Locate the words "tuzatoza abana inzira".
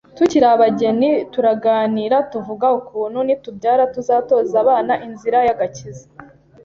3.93-5.37